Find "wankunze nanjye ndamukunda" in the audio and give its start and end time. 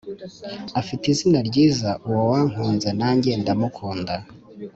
2.31-4.13